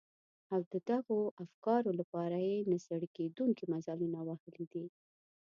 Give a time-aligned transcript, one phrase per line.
[0.53, 4.85] او د دغو افکارو لپاره يې نه ستړي کېدونکي مزلونه وهلي دي.